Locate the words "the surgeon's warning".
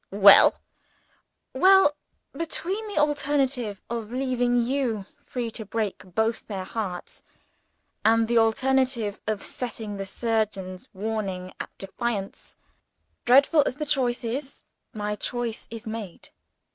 9.97-11.53